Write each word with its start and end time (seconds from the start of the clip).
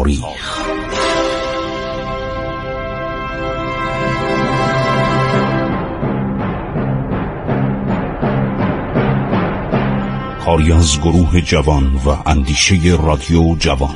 تاریخ 0.00 0.24
کاری 10.44 10.72
از 10.72 11.00
گروه 11.00 11.40
جوان 11.40 12.00
و 12.06 12.16
اندیشه 12.26 12.98
رادیو 13.02 13.56
جوان. 13.58 13.94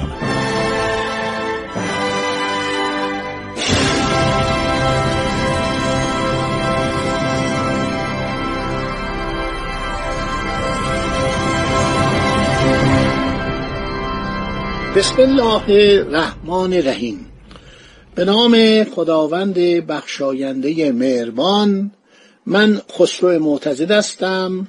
بسم 15.04 15.22
الله 15.22 15.62
الرحمن 15.68 16.72
الرحیم 16.72 17.26
به 18.14 18.24
نام 18.24 18.84
خداوند 18.84 19.54
بخشاینده 19.86 20.92
مهربان 20.92 21.90
من 22.46 22.82
خسرو 22.98 23.38
معتزد 23.38 23.90
هستم. 23.90 24.68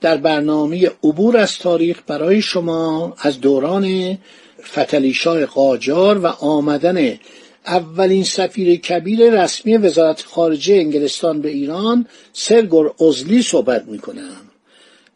در 0.00 0.16
برنامه 0.16 0.90
عبور 1.04 1.36
از 1.36 1.58
تاریخ 1.58 1.98
برای 2.06 2.42
شما 2.42 3.14
از 3.18 3.40
دوران 3.40 4.18
فتلیشاه 4.64 5.46
قاجار 5.46 6.18
و 6.18 6.26
آمدن 6.26 7.18
اولین 7.66 8.24
سفیر 8.24 8.76
کبیر 8.76 9.42
رسمی 9.42 9.76
وزارت 9.76 10.22
خارجه 10.22 10.74
انگلستان 10.74 11.40
به 11.40 11.48
ایران 11.48 12.06
سرگور 12.32 12.94
ازلی 13.08 13.42
صحبت 13.42 13.84
می‌کنم. 13.84 14.40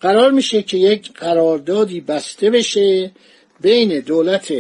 قرار 0.01 0.31
میشه 0.31 0.63
که 0.63 0.77
یک 0.77 1.13
قراردادی 1.13 2.01
بسته 2.01 2.51
بشه 2.51 3.13
بین 3.61 4.01
دولت 4.01 4.53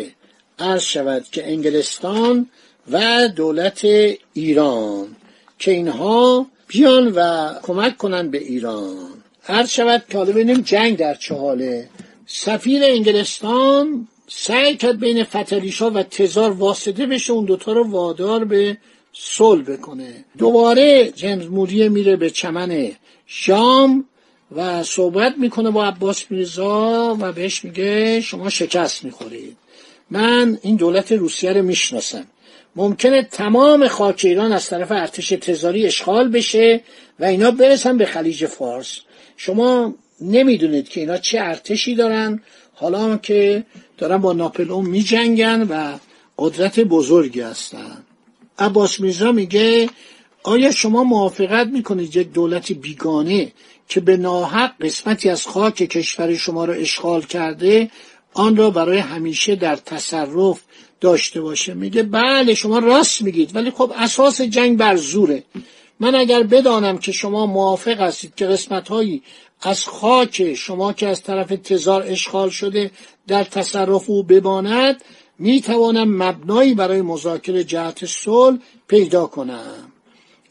عرض 0.58 0.82
شود 0.82 1.24
که 1.32 1.48
انگلستان 1.48 2.48
و 2.90 3.28
دولت 3.28 3.84
ایران 4.32 5.16
که 5.58 5.70
اینها 5.70 6.46
بیان 6.68 7.12
و 7.16 7.50
کمک 7.62 7.96
کنن 7.96 8.30
به 8.30 8.38
ایران. 8.38 9.08
عرض 9.48 9.70
شود 9.70 10.04
که 10.10 10.18
حالا 10.18 10.32
ببینیم 10.32 10.60
جنگ 10.60 10.96
در 10.96 11.14
چه 11.14 11.34
حاله 11.34 11.88
سفیر 12.26 12.84
انگلستان 12.84 14.08
سعی 14.28 14.76
کرد 14.76 15.00
بین 15.00 15.24
فتلیشا 15.24 15.90
و 15.90 16.02
تزار 16.02 16.50
واسطه 16.50 17.06
بشه 17.06 17.32
اون 17.32 17.44
دوتا 17.44 17.72
رو 17.72 17.90
وادار 17.90 18.44
به 18.44 18.76
صلح 19.12 19.62
بکنه. 19.62 20.24
دوباره 20.38 21.10
جیمز 21.10 21.46
موریه 21.46 21.88
میره 21.88 22.16
به 22.16 22.30
چمن 22.30 22.90
شام. 23.26 24.04
و 24.56 24.82
صحبت 24.82 25.34
می‌کنه 25.38 25.70
با 25.70 25.86
عباس 25.86 26.24
میرزا 26.30 27.16
و 27.20 27.32
بهش 27.32 27.64
میگه 27.64 28.20
شما 28.20 28.50
شکست 28.50 29.04
می‌خورید. 29.04 29.56
من 30.10 30.58
این 30.62 30.76
دولت 30.76 31.12
روسیه 31.12 31.52
رو 31.52 31.62
می‌شناسم. 31.62 32.24
ممکنه 32.76 33.22
تمام 33.22 33.88
خاک 33.88 34.20
ایران 34.24 34.52
از 34.52 34.68
طرف 34.68 34.92
ارتش 34.92 35.28
تزاری 35.28 35.86
اشغال 35.86 36.28
بشه 36.28 36.80
و 37.20 37.24
اینا 37.24 37.50
برسن 37.50 37.96
به 37.96 38.06
خلیج 38.06 38.46
فارس. 38.46 38.98
شما 39.36 39.94
نمی‌دونید 40.20 40.88
که 40.88 41.00
اینا 41.00 41.16
چه 41.16 41.40
ارتشی 41.40 41.94
دارن. 41.94 42.42
حالا 42.74 43.16
که 43.16 43.64
دارن 43.98 44.16
با 44.16 44.32
ناپلئون 44.32 44.86
میجنگن 44.86 45.62
و 45.62 45.98
قدرت 46.38 46.80
بزرگی 46.80 47.40
هستن. 47.40 48.04
عباس 48.58 49.00
میرزا 49.00 49.32
میگه 49.32 49.88
آیا 50.46 50.70
شما 50.70 51.04
موافقت 51.04 51.66
می‌کنید 51.66 52.16
یک 52.16 52.32
دولت 52.32 52.72
بیگانه 52.72 53.52
که 53.88 54.00
به 54.00 54.16
ناحق 54.16 54.72
قسمتی 54.80 55.28
از 55.28 55.46
خاک 55.46 55.74
کشور 55.74 56.34
شما 56.34 56.64
را 56.64 56.74
اشغال 56.74 57.22
کرده 57.22 57.90
آن 58.34 58.56
را 58.56 58.70
برای 58.70 58.98
همیشه 58.98 59.56
در 59.56 59.76
تصرف 59.76 60.60
داشته 61.00 61.40
باشه؟ 61.40 61.74
میگه 61.74 62.02
بله 62.02 62.54
شما 62.54 62.78
راست 62.78 63.22
میگید 63.22 63.56
ولی 63.56 63.70
خب 63.70 63.92
اساس 63.96 64.40
جنگ 64.40 64.78
بر 64.78 64.96
زوره. 64.96 65.42
من 66.00 66.14
اگر 66.14 66.42
بدانم 66.42 66.98
که 66.98 67.12
شما 67.12 67.46
موافق 67.46 68.00
هستید 68.00 68.34
که 68.34 68.46
قسمت 68.46 68.88
هایی 68.88 69.22
از 69.62 69.84
خاک 69.84 70.54
شما 70.54 70.92
که 70.92 71.06
از 71.06 71.22
طرف 71.22 71.48
تزار 71.48 72.02
اشغال 72.02 72.50
شده 72.50 72.90
در 73.26 73.44
تصرف 73.44 74.10
او 74.10 74.22
بماند 74.22 75.04
می‌توانم 75.38 76.22
مبنایی 76.22 76.74
برای 76.74 77.02
مذاکره 77.02 77.64
جهت 77.64 78.06
صلح 78.06 78.58
پیدا 78.88 79.26
کنم. 79.26 79.85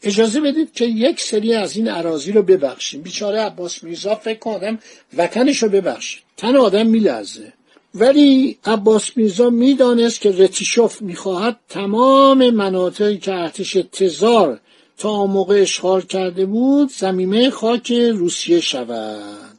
اجازه 0.06 0.40
بدید 0.40 0.72
که 0.72 0.84
یک 0.84 1.20
سری 1.20 1.54
از 1.54 1.76
این 1.76 1.88
عراضی 1.88 2.32
رو 2.32 2.42
ببخشیم. 2.42 3.02
بیچاره 3.02 3.40
عباس 3.40 3.84
میرزا 3.84 4.14
فکر 4.14 4.38
کنم 4.38 4.78
وطنش 5.16 5.62
رو 5.62 5.68
ببخشید. 5.68 6.22
تن 6.36 6.56
آدم 6.56 6.86
میلرزه. 6.86 7.52
ولی 7.94 8.58
عباس 8.64 9.16
میرزا 9.16 9.50
می‌دانست 9.50 10.20
که 10.20 10.30
رتیشوف 10.30 11.02
می‌خواهد 11.02 11.56
تمام 11.68 12.50
مناطقی 12.50 13.18
که 13.18 13.34
ارتش 13.34 13.72
تزار 13.92 14.60
تا 14.98 15.26
موقع 15.26 15.60
اشغال 15.60 16.00
کرده 16.00 16.46
بود 16.46 16.90
زمینه 16.90 17.50
خاک 17.50 17.92
روسیه 17.92 18.60
شود. 18.60 19.58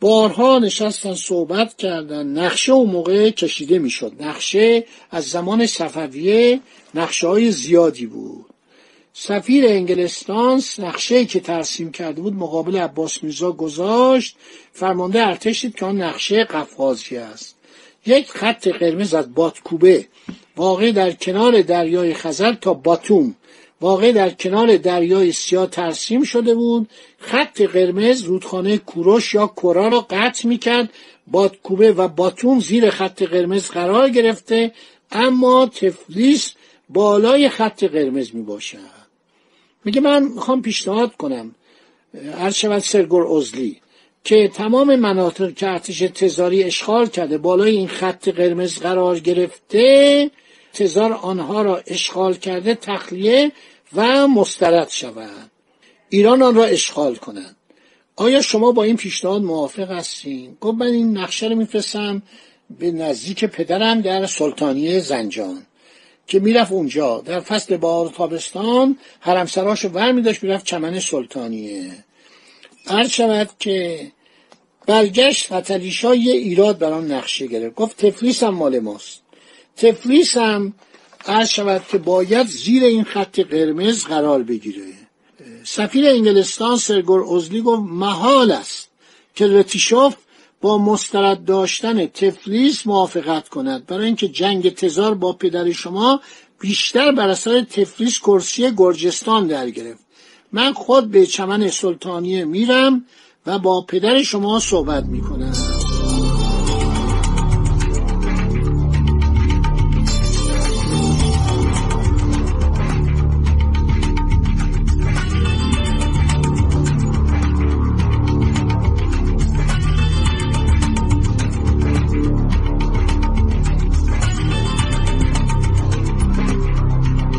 بارها 0.00 0.58
نشستن 0.58 1.14
صحبت 1.14 1.76
کردن. 1.76 2.26
نقشه 2.26 2.72
اون 2.72 2.90
موقع 2.90 3.30
کشیده 3.30 3.78
می‌شد. 3.78 4.12
نقشه 4.20 4.84
از 5.10 5.24
زمان 5.24 5.66
صفویه 5.66 6.60
نقشه 6.94 7.26
های 7.26 7.50
زیادی 7.50 8.06
بود. 8.06 8.45
سفیر 9.18 9.66
انگلستان 9.66 10.62
نقشه 10.78 11.24
که 11.24 11.40
ترسیم 11.40 11.92
کرده 11.92 12.22
بود 12.22 12.34
مقابل 12.34 12.76
عباس 12.76 13.22
میرزا 13.22 13.52
گذاشت 13.52 14.36
فرمانده 14.72 15.26
ارتش 15.26 15.62
دید 15.62 15.74
که 15.74 15.86
آن 15.86 16.02
نقشه 16.02 16.44
قفقازی 16.44 17.16
است. 17.16 17.56
یک 18.06 18.30
خط 18.30 18.68
قرمز 18.68 19.14
از 19.14 19.34
باتکوبه 19.34 20.06
واقع 20.56 20.92
در 20.92 21.12
کنار 21.12 21.62
دریای 21.62 22.14
خزر 22.14 22.52
تا 22.52 22.74
باتوم. 22.74 23.34
واقع 23.80 24.12
در 24.12 24.30
کنار 24.30 24.76
دریای 24.76 25.32
سیاه 25.32 25.66
ترسیم 25.66 26.22
شده 26.22 26.54
بود. 26.54 26.88
خط 27.18 27.62
قرمز 27.62 28.22
رودخانه 28.22 28.78
کوروش 28.78 29.34
یا 29.34 29.46
کورا 29.46 29.88
را 29.88 30.06
قطع 30.10 30.48
می‌کرد. 30.48 30.92
بادکوبه 31.26 31.92
و 31.92 32.08
باتوم 32.08 32.60
زیر 32.60 32.90
خط 32.90 33.22
قرمز 33.22 33.70
قرار 33.70 34.08
گرفته 34.08 34.72
اما 35.12 35.66
تفلیس 35.66 36.52
بالای 36.88 37.48
خط 37.48 37.84
قرمز 37.84 38.34
می 38.34 38.42
باشد 38.42 38.95
میگه 39.86 40.00
من 40.00 40.22
می‌خوام 40.22 40.62
پیشنهاد 40.62 41.16
کنم 41.16 41.54
هر 42.38 42.50
شود 42.50 42.78
سرگور 42.78 43.36
ازلی 43.36 43.80
که 44.24 44.48
تمام 44.48 44.96
مناطق 44.96 45.54
که 45.54 45.68
ارتش 45.68 45.98
تزاری 45.98 46.64
اشغال 46.64 47.06
کرده 47.06 47.38
بالای 47.38 47.76
این 47.76 47.88
خط 47.88 48.28
قرمز 48.28 48.78
قرار 48.78 49.18
گرفته 49.18 50.30
تزار 50.72 51.12
آنها 51.12 51.62
را 51.62 51.82
اشغال 51.86 52.34
کرده 52.34 52.74
تخلیه 52.74 53.52
و 53.94 54.28
مسترد 54.28 54.88
شود 54.90 55.50
ایران 56.08 56.42
آن 56.42 56.54
را 56.54 56.64
اشغال 56.64 57.14
کنند. 57.14 57.56
آیا 58.16 58.42
شما 58.42 58.72
با 58.72 58.82
این 58.82 58.96
پیشنهاد 58.96 59.42
موافق 59.42 59.90
هستین؟ 59.90 60.56
گفت 60.60 60.78
من 60.78 60.86
این 60.86 61.18
نقشه 61.18 61.48
رو 61.48 61.54
میفرستم 61.54 62.22
به 62.78 62.90
نزدیک 62.90 63.44
پدرم 63.44 64.00
در 64.00 64.26
سلطانیه 64.26 65.00
زنجان. 65.00 65.66
که 66.26 66.40
می‌رفت 66.40 66.72
اونجا. 66.72 67.20
در 67.20 67.40
فصل 67.40 67.76
بهار 67.76 68.08
تابستان 68.08 68.98
حرم 69.20 69.46
سراشو 69.46 69.88
ور 69.88 70.12
میداشت 70.12 70.42
می‌رفت 70.42 70.64
چمن 70.64 71.00
سلطانیه. 71.00 72.04
عرض 72.86 73.10
شود 73.10 73.50
که 73.58 74.12
برگشت 74.86 75.54
فتلیشا 75.54 76.14
یه 76.14 76.32
ایراد 76.32 76.78
بر 76.78 76.92
آن 76.92 77.12
نقشه 77.12 77.46
گرفت. 77.46 77.74
گفت 77.74 78.06
تفلیس 78.06 78.42
هم 78.42 78.54
مال 78.54 78.78
ماست. 78.78 79.22
تفلیس 79.76 80.36
هم 80.36 80.72
عرض 81.26 81.48
شود 81.48 81.82
که 81.88 81.98
باید 81.98 82.46
زیر 82.46 82.84
این 82.84 83.04
خط 83.04 83.40
قرمز 83.40 84.04
قرار 84.04 84.42
بگیره. 84.42 84.92
سفیر 85.64 86.08
انگلستان 86.08 86.76
سرگور 86.76 87.34
ازلی 87.36 87.62
گفت 87.62 87.82
محال 87.82 88.50
است 88.50 88.88
که 89.34 89.46
رتیشوف 89.46 90.16
با 90.66 90.78
مسترد 90.78 91.44
داشتن 91.44 92.06
تفلیس 92.06 92.86
موافقت 92.86 93.48
کند. 93.48 93.86
برای 93.86 94.06
اینکه 94.06 94.28
جنگ 94.28 94.74
تزار 94.74 95.14
با 95.14 95.32
پدر 95.32 95.72
شما 95.72 96.20
بیشتر 96.60 97.12
بر 97.12 97.28
اثر 97.28 97.60
تفلیس 97.60 98.18
کرسی 98.18 98.70
گرجستان 98.76 99.46
در 99.46 99.70
گرفت. 99.70 100.04
من 100.52 100.72
خود 100.72 101.10
به 101.10 101.26
چمن 101.26 101.68
سلطانیه 101.68 102.44
میرم 102.44 103.04
و 103.46 103.58
با 103.58 103.80
پدر 103.80 104.22
شما 104.22 104.60
صحبت 104.60 105.04
می‌کنم. 105.04 105.75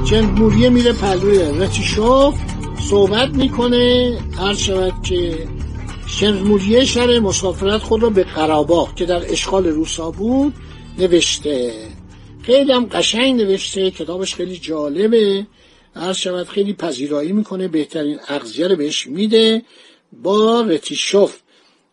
جمهوریه 0.09 0.69
میره 0.69 0.93
پلوی 0.93 1.39
رتیشوف 1.39 2.35
صحبت 2.89 3.29
می‌کنه 3.29 4.17
هر 4.37 4.53
شود 4.53 4.93
که 5.03 5.47
شمرموریه 6.07 6.85
شر 6.85 7.19
مسافرت 7.19 7.81
خود 7.81 8.03
را 8.03 8.09
به 8.09 8.23
قراباغ 8.23 8.95
که 8.95 9.05
در 9.05 9.31
اشغال 9.31 9.67
روسا 9.67 10.11
بود 10.11 10.53
نوشته. 10.99 11.73
خیلی 12.41 12.71
هم 12.71 12.85
قشنگ 12.85 13.41
نوشته 13.41 13.91
کتابش 13.91 14.35
خیلی 14.35 14.57
جالبه. 14.57 15.47
هر 15.95 16.13
شود 16.13 16.47
خیلی 16.47 16.73
پذیرایی 16.73 17.31
می‌کنه 17.31 17.67
بهترین 17.67 18.19
اغذیه 18.27 18.67
رو 18.67 18.75
بهش 18.75 19.07
میده. 19.07 19.61
با 20.23 20.61
رتیشوف 20.61 21.37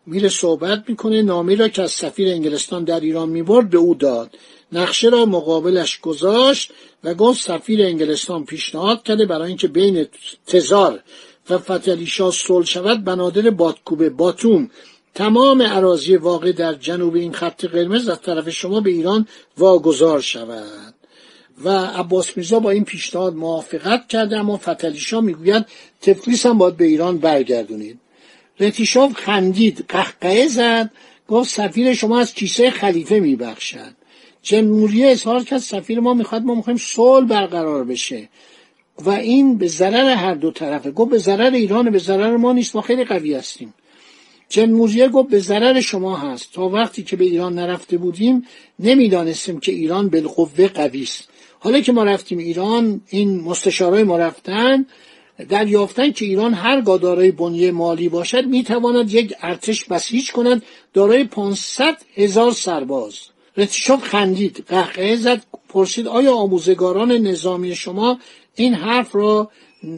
میره 0.05 0.29
صحبت 0.29 0.83
می‌کنه 0.87 1.21
نامی 1.21 1.55
را 1.55 1.67
که 1.67 1.81
از 1.81 1.91
سفیر 1.91 2.27
انگلستان 2.27 2.83
در 2.83 2.99
ایران 2.99 3.29
می‌برد 3.29 3.69
به 3.69 3.77
او 3.77 3.95
داد. 3.95 4.37
نقشه 4.71 5.09
را 5.09 5.25
مقابلش 5.25 5.99
گذاشت 5.99 6.71
و 7.03 7.13
گفت 7.13 7.41
سفیر 7.41 7.81
انگلستان 7.81 8.45
پیشنهاد 8.45 9.03
کرده 9.03 9.25
برای 9.25 9.47
اینکه 9.47 9.67
بین 9.67 10.07
تزار 10.47 10.99
و 11.49 11.57
فتلیشا 11.57 12.31
صلح 12.31 12.65
شود 12.65 13.03
بنادر 13.03 13.49
بادکوبه 13.49 14.09
باتوم. 14.09 14.69
تمام 15.15 15.61
عراضی 15.61 16.15
واقع 16.15 16.51
در 16.51 16.73
جنوب 16.73 17.15
این 17.15 17.33
خط 17.33 17.65
قرمز 17.65 18.09
از 18.09 18.21
طرف 18.21 18.49
شما 18.49 18.79
به 18.79 18.89
ایران 18.89 19.27
واگذار 19.57 20.21
شود. 20.21 20.93
و 21.63 21.69
عباس 21.69 22.37
میرزا 22.37 22.59
با 22.59 22.71
این 22.71 22.85
پیشنهاد 22.85 23.35
موافقت 23.35 24.07
کرده 24.07 24.37
اما 24.37 24.57
فتلیشا 24.57 25.21
می‌گوید 25.21 25.65
تفلیس 26.01 26.45
هم 26.45 26.57
باید 26.57 26.77
به 26.77 26.85
ایران 26.85 27.17
برگردونید. 27.17 27.99
رتیشاف 28.59 29.13
خندید 29.13 29.85
قهقهه 29.89 30.47
زد 30.47 30.91
گفت 31.27 31.49
سفیر 31.49 31.93
شما 31.93 32.19
از 32.19 32.33
کیسه 32.33 32.71
خلیفه 32.71 33.19
میبخشد. 33.19 34.04
جمهوری 34.45 35.03
اظهار 35.05 35.43
کرد 35.43 35.59
سفیر 35.59 35.99
ما 35.99 36.13
می‌خواد 36.13 36.43
ما 36.43 36.55
می‌خوایم 36.55 36.77
صلح 36.77 37.27
برقرار 37.27 37.83
بشه. 37.83 38.29
و 39.05 39.09
این 39.09 39.57
به 39.57 39.67
ضرر 39.67 40.09
هر 40.09 40.33
دو 40.33 40.51
طرفه. 40.51 40.91
گفت 40.91 41.11
به 41.11 41.17
ضرر 41.17 41.53
ایران 41.53 41.89
به 41.89 41.97
ضرر 41.97 42.37
ما 42.37 42.53
نیست 42.53 42.75
ما 42.75 42.81
خیلی 42.81 43.03
قوی 43.03 43.33
هستیم. 43.33 43.73
جمهوریه 44.49 45.07
گفت 45.07 45.29
به 45.29 45.39
ضرر 45.39 45.81
شما 45.81 46.15
هست. 46.17 46.53
تا 46.53 46.69
وقتی 46.69 47.03
که 47.03 47.15
به 47.15 47.25
ایران 47.25 47.53
نرفته 47.53 47.97
بودیم 47.97 48.43
نمی‌دانستیم 48.79 49.59
که 49.59 49.71
ایران 49.71 50.09
بالقوه 50.09 50.67
قوی 50.67 51.03
است. 51.03 51.29
حالا 51.59 51.79
که 51.79 51.91
ما 51.91 52.03
رفتیم 52.03 52.37
ایران 52.37 53.01
این 53.09 53.41
مستشارای 53.41 54.03
ما 54.03 54.17
رفتن 54.17 54.85
دریافتن 55.49 56.11
که 56.11 56.25
ایران 56.25 56.53
هر 56.53 56.81
دارای 56.81 57.31
بنیه 57.31 57.71
مالی 57.71 58.09
باشد 58.09 58.45
می‌تواند 58.45 59.13
یک 59.13 59.33
ارتش 59.41 59.85
بسیج 59.85 60.31
کند 60.31 60.63
دارای 60.93 61.23
500 61.23 61.97
هزار 62.15 62.51
سرباز. 62.51 63.34
رتیشوف 63.57 64.03
خندید 64.03 64.65
قهقه 64.67 65.15
زد 65.15 65.41
پرسید 65.69 66.07
آیا 66.07 66.33
آموزگاران 66.35 67.11
نظامی 67.11 67.75
شما 67.75 68.19
این 68.55 68.73
حرف 68.73 69.15
را 69.15 69.51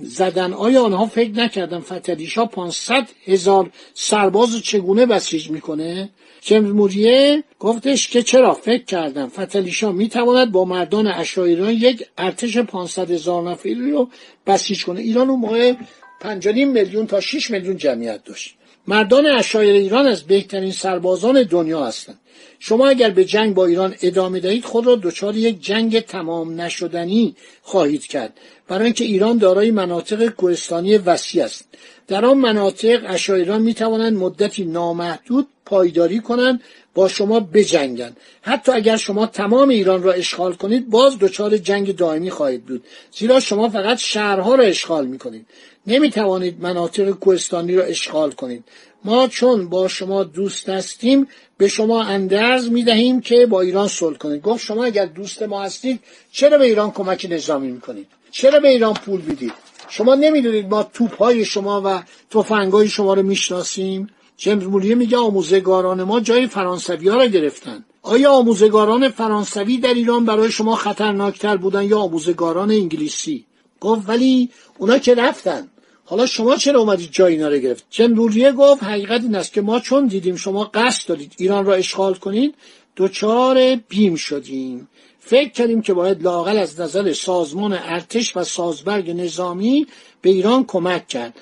زدن؟ 0.04 0.54
آیا 0.54 0.84
آنها 0.84 1.06
فکر 1.06 1.32
نکردن 1.32 1.80
فتلیشا 1.80 2.46
500 2.46 3.08
هزار 3.26 3.72
سرباز 3.94 4.62
چگونه 4.62 5.06
بسیج 5.06 5.50
می‌کنه؟ 5.50 6.10
جمهوریه 6.42 7.44
گفتش 7.60 8.08
که 8.08 8.24
چرا 8.24 8.54
فکر 8.54 8.84
کردم 8.84 9.28
فتلیشا 9.28 9.92
می‌تواند 9.92 10.52
با 10.52 10.66
مردان 10.66 11.08
اشایران 11.08 11.72
یک 11.72 12.06
ارتش 12.18 12.58
500 12.58 13.12
هزار 13.12 13.50
نفری 13.50 13.92
رو 13.92 14.10
بسیج 14.48 14.86
کنه. 14.86 15.00
ایران 15.00 15.30
اون 15.30 15.40
موقع 15.40 15.74
5 16.22 16.48
میلیون 16.48 17.08
تا 17.08 17.20
6 17.20 17.52
میلیون 17.52 17.78
جمعیت 17.78 18.24
داشت. 18.24 18.56
مردان 18.88 19.26
اشایر 19.26 19.76
ایران 19.76 20.08
از 20.08 20.24
بهترین 20.24 20.72
سربازان 20.72 21.44
دنیا 21.44 21.86
هستند 21.86 22.20
شما 22.60 22.88
اگر 22.88 23.10
به 23.10 23.26
جنگ 23.26 23.54
با 23.54 23.66
ایران 23.66 23.96
ادامه 24.02 24.40
دهید 24.40 24.66
خود 24.66 24.88
را 24.88 24.96
دچار 24.96 25.36
یک 25.36 25.62
جنگ 25.62 26.00
تمام 26.00 26.62
نشدنی 26.62 27.36
خواهید 27.62 28.06
کرد. 28.06 28.34
برای 28.68 28.84
اینکه 28.84 29.04
ایران 29.04 29.38
دارای 29.38 29.72
مناطق 29.72 30.30
کوهستانی 30.30 30.98
وسیع 30.98 31.44
است. 31.44 31.66
در 32.08 32.26
آن 32.26 32.38
مناطق 32.38 33.04
اشایران 33.08 33.62
می 33.62 33.74
توانند 33.74 34.18
مدتی 34.18 34.66
نامحدود 34.66 35.48
پایداری 35.66 36.20
کنند 36.20 36.62
با 36.94 37.08
شما 37.08 37.40
بجنگند. 37.40 38.18
حتی 38.42 38.72
اگر 38.72 38.98
شما 38.98 39.26
تمام 39.26 39.70
ایران 39.70 40.04
را 40.04 40.12
اشغال 40.12 40.54
کنید 40.54 40.90
باز 40.90 41.20
دچار 41.20 41.58
جنگ 41.58 41.96
دائمی 41.96 42.30
خواهید 42.30 42.66
بود. 42.66 42.84
زیرا 43.12 43.40
شما 43.40 43.70
فقط 43.70 43.98
شهرها 43.98 44.56
را 44.56 44.64
اشغال 44.64 45.08
می 45.08 45.18
کنید 45.18 45.46
نمی 45.88 46.10
توانید 46.10 46.62
مناطق 46.62 47.10
کوهستانی 47.10 47.76
را 47.76 47.84
اشغال 47.84 48.32
کنید. 48.32 48.64
ما 49.06 49.28
چون 49.28 49.70
با 49.70 49.88
شما 49.88 50.24
دوست 50.24 50.70
هستیم 50.70 51.28
به 51.58 51.68
شما 51.68 52.04
اندرز 52.04 52.70
می 52.70 52.84
دهیم 52.84 53.22
که 53.22 53.46
با 53.46 53.62
ایران 53.62 53.88
صلح 53.88 54.18
کنید. 54.18 54.42
گفت 54.42 54.66
شما 54.66 54.86
اگر 54.86 55.06
دوست 55.06 55.44
ما 55.44 55.64
هستید 55.64 56.00
چرا 56.32 56.58
به 56.58 56.66
ایران 56.66 56.92
کمک 56.92 57.28
نظامی 57.30 57.72
می 57.72 57.82
کنید 57.82 58.08
چرا 58.32 58.60
به 58.60 58.68
ایران 58.70 58.94
پول 58.94 59.22
می‌دید 59.22 59.54
شما 59.90 60.16
نمی‌دونید 60.16 60.70
ما 60.70 60.84
توپ 60.84 61.18
های 61.18 61.46
شما 61.46 61.82
و 61.86 62.04
تفنگ 62.32 62.72
های 62.72 62.88
شما 62.88 63.14
رو 63.14 63.24
می‌شناسیم؟ 63.24 64.10
جیمز 64.38 64.64
مولیه 64.64 64.96
میگه 64.96 65.18
آموزگاران 65.18 66.04
ما 66.04 66.20
جای 66.20 66.48
فرانسوی 66.48 67.10
ها 67.10 67.18
را 67.18 67.26
گرفتن. 67.26 67.86
آیا 68.02 68.32
آموزگاران 68.32 69.10
فرانسوی 69.10 69.78
در 69.78 69.94
ایران 69.94 70.26
برای 70.26 70.52
شما 70.52 70.76
خطرناکتر 70.76 71.58
بودن 71.58 71.84
یا 71.84 72.00
آموزگاران 72.00 72.72
انگلیسی؟ 72.72 73.46
گفت 73.80 74.10
ولی 74.10 74.50
اونا 74.78 74.98
که 74.98 75.16
رفتن. 75.16 75.68
حالا 76.10 76.26
شما 76.26 76.56
چرا 76.56 76.80
اومدید 76.80 77.10
جای 77.12 77.34
اینا 77.34 77.48
رو 77.48 77.58
گرفت؟ 77.58 77.86
جمهوریه 77.90 78.52
گفت 78.52 78.84
حقیقت 78.84 79.22
این 79.22 79.36
است 79.36 79.54
که 79.54 79.62
ما 79.62 79.80
چون 79.80 80.08
دیدیم 80.08 80.36
شما 80.36 80.64
قصد 80.64 81.08
دارید 81.08 81.34
ایران 81.38 81.66
را 81.66 81.74
اشغال 81.74 82.14
کنید 82.14 82.56
دچار 82.98 83.76
بیم 83.76 84.16
شدیم. 84.16 84.90
فکر 85.20 85.50
کردیم 85.50 85.82
که 85.82 85.94
باید 85.94 86.24
لاقل 86.24 86.58
از 86.58 86.80
نظر 86.80 87.14
سازمان 87.14 87.74
ارتش 87.74 88.38
و 88.38 88.44
سازبرگ 88.44 89.12
نظامی 89.12 89.88
به 90.22 90.30
ایران 90.30 90.66
کمک 90.66 91.08
کرد. 91.08 91.34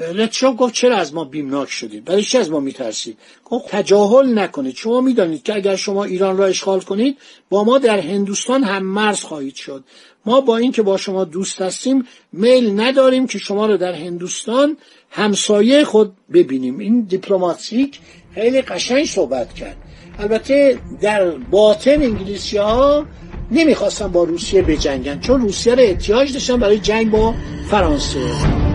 رتشاف 0.00 0.54
گفت 0.58 0.74
چرا 0.74 0.96
از 0.96 1.14
ما 1.14 1.24
بیمناک 1.24 1.70
شدید 1.70 2.04
برای 2.04 2.22
چی 2.22 2.38
از 2.38 2.50
ما 2.50 2.60
میترسید 2.60 3.18
گفت 3.44 3.68
تجاهل 3.68 4.38
نکنید. 4.38 4.76
شما 4.76 5.00
می‌دانید 5.00 5.42
که 5.42 5.54
اگر 5.54 5.76
شما 5.76 6.04
ایران 6.04 6.36
را 6.36 6.46
اشغال 6.46 6.80
کنید 6.80 7.18
با 7.50 7.64
ما 7.64 7.78
در 7.78 8.00
هندوستان 8.00 8.64
هم 8.64 8.82
مرز 8.82 9.20
خواهید 9.20 9.54
شد. 9.54 9.84
ما 10.26 10.40
با 10.40 10.56
اینکه 10.56 10.82
با 10.82 10.96
شما 10.96 11.24
دوست 11.24 11.62
هستیم 11.62 12.06
میل 12.32 12.80
نداریم 12.80 13.26
که 13.26 13.38
شما 13.38 13.66
را 13.66 13.76
در 13.76 13.92
هندوستان 13.92 14.76
همسایه 15.10 15.84
خود 15.84 16.12
ببینیم. 16.32 16.78
این 16.78 17.00
دیپلماتیک 17.00 18.00
خیلی 18.34 18.62
قشنگ 18.62 19.04
صحبت 19.04 19.54
کرد. 19.54 19.76
البته 20.18 20.78
در 21.00 21.30
باطن 21.30 22.02
انگلیسی 22.02 22.56
ها 22.56 23.06
نمی‌خواستن 23.50 24.08
با 24.08 24.24
روسیه 24.24 24.62
بجنگن 24.62 25.20
چون 25.20 25.40
روسیه 25.40 25.74
را 25.74 25.82
احتیاج 25.82 26.32
داشتن 26.32 26.56
برای 26.56 26.78
جنگ 26.78 27.10
با 27.10 27.34
فرانسه. 27.70 28.69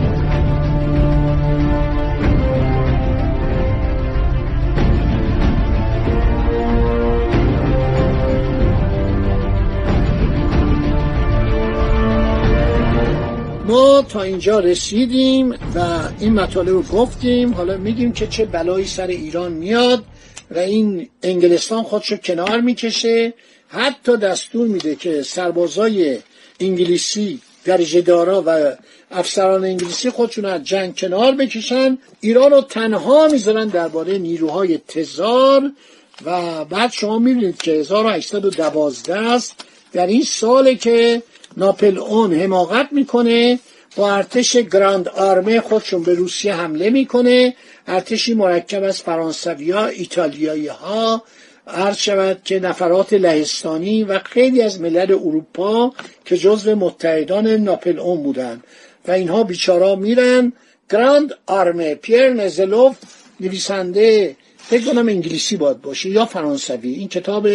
تا 14.01 14.21
اینجا 14.21 14.59
رسیدیم 14.59 15.51
و 15.51 15.99
این 16.19 16.33
مطالب 16.33 16.69
رو 16.69 16.81
گفتیم. 16.81 17.53
حالا 17.53 17.77
میگیم 17.77 18.11
که 18.11 18.27
چه 18.27 18.45
بلایی 18.45 18.85
سر 18.85 19.07
ایران 19.07 19.51
میاد 19.51 20.03
و 20.51 20.59
این 20.59 21.09
انگلستان 21.23 21.83
خودشو 21.83 22.15
کنار 22.15 22.61
می‌کشه. 22.61 23.33
حتی 23.67 24.17
دستور 24.17 24.67
میده 24.67 24.95
که 24.95 25.23
سربازای 25.23 26.17
انگلیسی 26.59 27.39
درجه 27.65 28.01
دارا 28.01 28.43
و 28.47 28.75
افسران 29.11 29.63
انگلیسی 29.63 30.09
خودشون 30.09 30.45
از 30.45 30.63
جنگ 30.63 30.99
کنار 30.99 31.31
بکشن. 31.31 31.97
ایران 32.21 32.51
رو 32.51 32.61
تنها 32.61 33.27
می‌ذارن 33.27 33.67
درباره 33.67 34.17
نیروهای 34.17 34.77
تزار 34.77 35.71
و 36.25 36.65
بعد 36.65 36.91
شما 36.91 37.19
می‌بینید 37.19 37.61
که 37.61 37.71
1812 37.71 39.15
است. 39.15 39.55
در 39.93 40.07
این 40.07 40.23
ساله 40.23 40.75
که 40.75 41.23
ناپلئون 41.57 42.33
حماقت 42.33 42.87
می‌کنه 42.91 43.59
با 43.95 44.15
ارتش 44.15 44.55
Grande 44.55 45.07
Armée 45.07 45.61
خودشون 45.61 46.03
به 46.03 46.13
روسیه 46.13 46.53
حمله 46.53 46.89
می‌کنه. 46.89 47.55
ارتشی 47.87 48.33
مرکب 48.33 48.83
از 48.83 49.01
فرانسوی 49.01 49.71
ها 49.71 49.85
ایتالیایی 49.85 50.67
ها 50.67 51.23
عرض 51.67 51.97
شود 51.97 52.41
که 52.43 52.59
نفرات 52.59 53.13
لهستانی 53.13 54.03
و 54.03 54.19
خیلی 54.19 54.61
از 54.61 54.81
ملل 54.81 55.11
اروپا 55.11 55.93
که 56.25 56.37
جزو 56.37 56.75
متحدان 56.75 57.47
ناپلئون 57.47 58.23
بودن 58.23 58.63
و 59.07 59.11
اینها 59.11 59.43
بیچارا 59.43 59.95
میرن. 59.95 60.53
Grande 60.89 61.33
Armée 61.45 61.95
پیر 61.95 62.29
نزلوف 62.29 62.95
نویسنده 63.39 64.35
فکر 64.57 64.85
کنم 64.85 65.07
انگلیسی 65.07 65.57
باید 65.57 65.81
باشه 65.81 66.09
یا 66.09 66.25
فرانسوی. 66.25 66.93
این 66.93 67.07
کتاب 67.07 67.47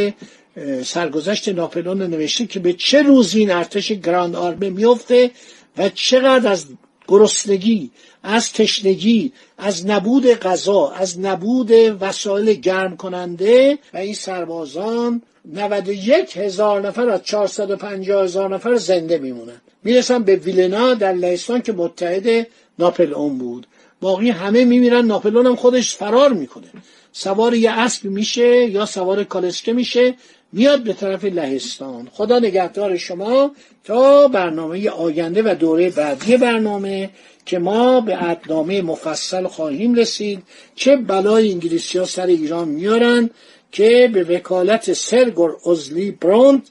سرگذشت 0.85 1.49
ناپلون 1.49 2.02
نوشته 2.02 2.47
که 2.47 2.61
به 2.61 2.73
چه 2.73 3.02
روزی 3.02 3.38
این 3.38 3.50
ارتش 3.50 3.92
گراند 3.92 4.37
آرمه 4.37 4.70
میفته 4.70 5.30
و 5.78 5.88
چقدر 5.88 6.50
از 6.50 6.66
گرسنگی 7.08 7.90
از 8.22 8.52
تشنگی 8.52 9.32
از 9.58 9.86
نبود 9.86 10.26
غذا 10.26 10.88
از 10.90 11.20
نبود 11.20 11.70
وسایل 12.00 12.52
گرم 12.52 12.96
کننده 12.96 13.78
و 13.94 13.96
این 13.96 14.14
سربازان 14.14 15.22
91 15.44 16.36
هزار 16.36 16.80
نفر 16.80 17.08
از 17.08 17.22
450 17.22 18.24
هزار 18.24 18.54
نفر 18.54 18.76
زنده 18.76 19.18
میمونن. 19.18 19.60
می‌رسن 19.84 20.22
به 20.22 20.36
ویلنا 20.36 20.94
در 20.94 21.12
لهستان 21.12 21.62
که 21.62 21.72
متحد 21.72 22.46
ناپل 22.78 23.14
اون 23.14 23.38
بود. 23.38 23.66
باقی 24.00 24.30
همه 24.30 24.64
میمیرن 24.64 25.06
ناپلون 25.06 25.46
هم 25.46 25.56
خودش 25.56 25.96
فرار 25.96 26.32
می‌کنه. 26.32 26.66
سوار 27.12 27.54
یه 27.54 27.70
اسب 27.70 28.04
میشه 28.04 28.64
یا 28.64 28.86
سوار 28.86 29.24
کالسکه 29.24 29.72
میشه 29.72 30.14
میاد 30.52 30.83
به 30.83 30.92
طرف 30.92 31.25
لهستان. 31.25 32.09
خدا 32.12 32.38
نگهدار 32.38 32.97
شما 32.97 33.50
تا 33.85 34.28
برنامه 34.28 34.90
آینده 34.90 35.42
و 35.42 35.54
دوره 35.54 35.90
بعدی 35.90 36.37
برنامه 36.37 37.11
که 37.47 37.59
ما 37.59 38.00
به 38.00 38.30
ادنامه 38.30 38.83
مفصل 38.83 39.47
خواهیم 39.47 39.95
رسید. 39.95 40.42
چه 40.75 40.97
بلای 40.97 41.52
انگلیسی 41.52 41.99
ها 41.99 42.04
سر 42.04 42.26
ایران 42.26 42.69
میارن 42.69 43.30
که 43.73 44.11
به 44.12 44.25
وکالت 44.25 44.92
سرگور 44.92 45.57
ازلی 45.71 46.11
برونت 46.11 46.62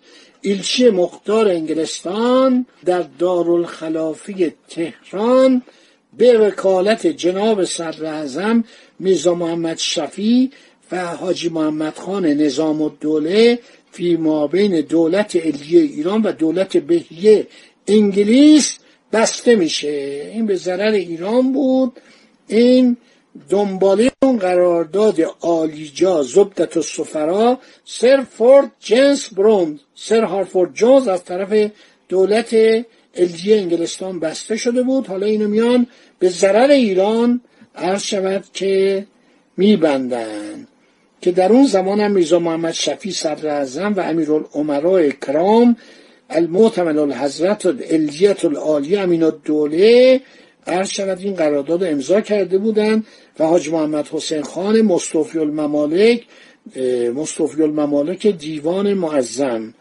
ایلچی 0.42 0.90
مقدار 0.90 1.48
انگلستان 1.48 2.66
در 2.86 3.06
دارالخلافی 3.20 4.54
تهران 4.70 5.62
به 6.18 6.38
وکالت 6.38 7.08
جناب 7.08 7.64
صدر 7.64 8.06
اعظم 8.06 8.64
میرزا 9.00 9.34
محمد 9.34 9.78
شفی 9.78 10.52
و 10.92 11.06
حاجی 11.06 11.50
محمد 11.50 11.98
خان 11.98 12.26
نظام 12.26 12.82
الدوله 12.82 13.60
فی 13.92 14.16
ما 14.16 14.48
بین 14.48 14.82
دولت 14.82 15.36
علیه 15.36 15.82
ایران 15.82 16.22
و 16.22 16.32
دولت 16.32 16.78
بهیه 16.78 17.48
انگلیس 17.88 18.78
بسته 19.14 19.56
میشه. 19.56 20.32
این 20.34 20.46
به 20.46 20.56
ضرر 20.56 20.92
ایران 20.92 21.54
بود. 21.54 22.00
این 22.48 22.98
دنباله 23.50 24.12
اون 24.24 24.38
قرارداد 24.38 25.22
آلیجا 25.40 26.24
زبدت 26.24 26.78
و 26.78 26.82
سفرا 26.82 27.60
سر 27.86 28.26
فورد 28.32 28.72
جنس 28.80 29.34
بروند. 29.34 29.80
سر 29.96 30.24
هارفورد 30.24 30.74
جونز 30.74 31.08
از 31.08 31.24
طرف 31.24 31.72
دولت 32.10 32.56
الجی 33.16 33.54
انگلستان 33.54 34.20
بسته 34.20 34.58
شده 34.58 34.84
بود. 34.84 35.08
حالا 35.08 35.26
اینو 35.26 35.48
میان 35.48 35.88
به 36.20 36.30
ضرر 36.30 36.72
ایران 36.72 37.42
عرض 37.76 38.04
شود 38.04 38.46
که 38.54 39.06
میبندن. 39.58 40.68
که 41.22 41.32
در 41.32 41.52
اون 41.52 41.68
زمان 41.68 42.00
هم 42.00 42.12
میرزا 42.12 42.40
محمد 42.40 42.74
شفی 42.74 43.12
صدر 43.12 43.48
اعظم 43.48 43.94
و 43.94 44.00
امیرالعمراء 44.00 45.02
اکرام 45.02 45.76
المعتمل 46.30 47.00
الحضرت 47.00 47.66
الجیت 47.66 48.46
العالی 48.46 48.96
امین 48.96 49.24
الدوله 49.24 50.22
عرض 50.68 50.90
شود 50.90 51.20
این 51.20 51.36
قرارداد 51.36 51.84
امضا 51.84 52.22
کرده 52.22 52.58
بودند 52.58 53.06
و 53.40 53.46
حاج 53.46 53.70
محمد 53.70 54.08
حسین 54.08 54.42
خان 54.42 54.82
مصطفی 54.82 55.40
الممالک 55.40 56.26
مصطفی 57.16 57.64
الممالک 57.64 58.28
دیوان 58.28 58.94
معظم 58.94 59.74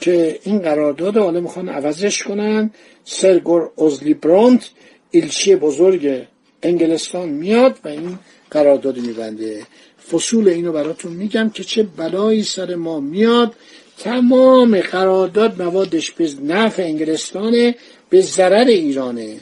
که 0.00 0.38
این 0.42 0.58
قرارداد 0.58 1.16
حالا 1.16 1.40
می‌خوان 1.40 1.68
عوضش 1.68 2.22
کنن. 2.22 2.70
سرگور 3.04 3.70
اوزلی 3.76 4.14
برونت 4.14 4.70
ایلچی 5.10 5.56
بزرگ 5.56 6.26
انگلستان 6.62 7.28
میاد 7.28 7.78
و 7.84 7.88
این 7.88 8.18
قرارداد 8.50 8.98
میبنده. 8.98 9.62
فصول 10.10 10.48
اینو 10.48 10.72
براتون 10.72 11.12
میگم 11.12 11.50
که 11.50 11.64
چه 11.64 11.82
بلایی 11.82 12.42
سر 12.42 12.74
ما 12.74 13.00
میاد. 13.00 13.54
تمام 13.98 14.80
قرارداد 14.80 15.62
موادش 15.62 16.10
به 16.10 16.30
نفع 16.42 16.82
انگلستانه 16.82 17.74
به 18.10 18.20
ضرر 18.20 18.66
ایرانه. 18.66 19.36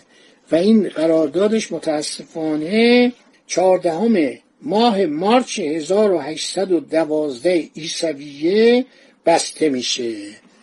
و 0.53 0.57
این 0.57 0.89
قراردادش 0.89 1.73
متاسفانه 1.73 3.13
چهاردهم 3.47 4.31
ماه 4.63 5.07
مارچ 5.07 5.59
1812 5.59 7.69
عیسویه 7.77 8.85
بسته 9.27 9.69
میشه. 9.69 10.15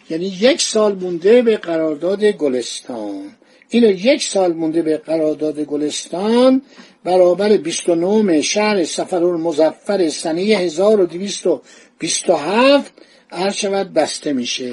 یعنی 0.09 0.25
یک 0.25 0.61
سال 0.61 0.95
مونده 0.95 1.41
به 1.41 1.57
قرارداد 1.57 2.25
گلستان. 2.25 3.35
اینو 3.73 3.91
یک 3.91 4.23
سال 4.23 4.53
مونده 4.53 4.81
به 4.81 4.97
قرارداد 4.97 5.59
گلستان 5.59 6.61
برابر 7.03 7.57
29 7.57 8.41
شهر 8.41 8.83
سفر 8.83 9.19
مزفر 9.19 10.09
سنه 10.09 10.41
1227 10.41 12.93
عرض 13.31 13.55
شود 13.55 13.93
بسته 13.93 14.33
میشه. 14.33 14.71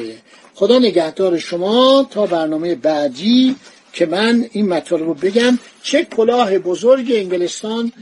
خدا 0.55 0.79
نگهدار 0.79 1.39
شما 1.39 2.07
تا 2.11 2.27
برنامه 2.27 2.75
بعدی 2.75 3.57
که 3.93 4.07
من 4.07 4.47
این 4.53 4.69
مطالب 4.69 5.03
رو 5.03 5.15
بگم. 5.15 5.59
چه 5.83 6.05
کلاه 6.05 6.59
بزرگ 6.59 7.13
انگلستان 7.15 7.93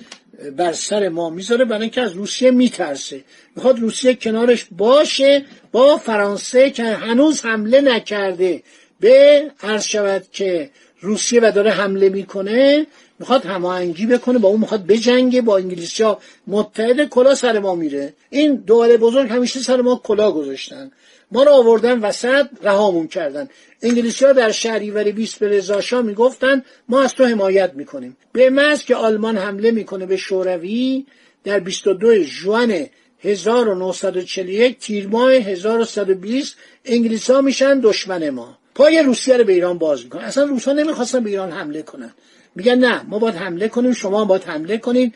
بر 0.56 0.72
سر 0.72 1.08
ما 1.08 1.30
می‌ذاره 1.30 1.64
برای 1.64 1.82
اینکه 1.82 2.00
از 2.00 2.12
روسیه 2.12 2.50
میترسه. 2.50 3.24
می‌خواد 3.56 3.78
روسیه 3.78 4.14
کنارش 4.14 4.66
باشه 4.70 5.44
با 5.72 5.96
فرانسه 5.96 6.70
که 6.70 6.84
هنوز 6.84 7.44
حمله 7.44 7.80
نکرده. 7.80 8.62
به 9.00 9.50
عرض 9.62 9.84
شود 9.84 10.26
که 10.32 10.70
روسیه 11.00 11.40
و 11.40 11.52
داره 11.54 11.70
حمله 11.70 12.08
می‌کنه 12.08 12.86
می‌خواد 13.18 13.44
هماهنگی 13.44 14.06
بکنه 14.06 14.38
با 14.38 14.48
اون 14.48 14.60
می‌خواد 14.60 14.86
بجنگه 14.86 15.42
با 15.42 15.56
انگلیسی 15.56 16.02
ها 16.02 16.18
متحد 16.46 17.08
کلا 17.08 17.34
سر 17.34 17.58
ما 17.58 17.74
میره. 17.74 18.14
این 18.30 18.54
دوره 18.54 18.96
بزرگ 18.96 19.30
همیشه 19.30 19.60
سر 19.60 19.80
ما 19.80 20.00
کلا 20.04 20.32
گذاشتن. 20.32 20.90
ما 21.32 21.42
رو 21.42 21.50
آوردن 21.52 22.00
وسط 22.00 22.46
رهامون 22.62 23.08
کردن. 23.08 23.48
انگلیسی 23.82 24.24
ها 24.24 24.32
در 24.32 24.50
شهریور 24.50 25.10
20 25.10 25.38
به 25.38 25.48
رضاشاه 25.48 26.02
می‌گفتن 26.02 26.64
ما 26.88 27.02
از 27.02 27.14
تو 27.14 27.24
حمایت 27.24 27.72
می‌کنیم. 27.74 28.16
به 28.32 28.50
محض 28.50 28.84
که 28.84 28.94
آلمان 28.94 29.38
حمله 29.38 29.70
می‌کنه 29.70 30.06
به 30.06 30.16
شوروی 30.16 31.06
در 31.44 31.60
22 31.60 32.22
ژوئن 32.22 32.86
1941 33.18 34.78
تیر 34.78 35.08
ماه 35.08 35.32
1120 35.32 36.56
انگلیس 36.84 37.30
ها 37.30 37.40
میشن 37.40 37.80
دشمن 37.80 38.30
ما. 38.30 38.58
پای 38.76 39.02
روسیه 39.02 39.36
رو 39.36 39.44
به 39.44 39.52
ایران 39.52 39.78
باز 39.78 40.04
می‌کنن. 40.04 40.24
اصلا 40.24 40.44
روسا 40.44 40.72
نمی‌خواستن 40.72 41.20
به 41.20 41.30
ایران 41.30 41.52
حمله 41.52 41.82
کنن. 41.82 42.10
میگن 42.54 42.74
نه 42.74 43.02
ما 43.08 43.18
باید 43.18 43.34
حمله 43.34 43.68
کنیم 43.68 43.92
شما 43.92 44.24
باید 44.24 44.44
حمله 44.44 44.78
کنید 44.78 45.14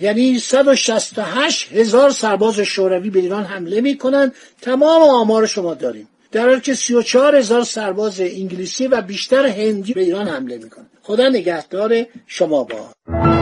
یعنی 0.00 0.38
168 0.38 1.72
هزار 1.72 2.10
سرباز 2.10 2.60
شوروی 2.60 3.10
به 3.10 3.18
ایران 3.18 3.44
حمله 3.44 3.80
می‌کنن. 3.80 4.32
تمام 4.60 5.02
آمار 5.02 5.46
شما 5.46 5.74
داریم. 5.74 6.08
در 6.32 6.48
حالی 6.48 6.60
که 6.60 6.74
34 6.74 7.36
هزار 7.36 7.64
سرباز 7.64 8.20
انگلیسی 8.20 8.86
و 8.86 9.02
بیشتر 9.02 9.46
هندی 9.46 9.92
به 9.92 10.00
ایران 10.00 10.28
حمله 10.28 10.58
می‌کنن. 10.58 10.86
خدا 11.02 11.28
نگهدار 11.28 12.06
شما 12.26 12.64
با. 12.64 13.41